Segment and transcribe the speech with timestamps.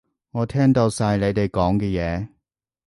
[0.31, 2.27] 我聽到晒你哋講嘅嘢